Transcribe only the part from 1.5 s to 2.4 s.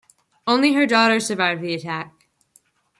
the attack.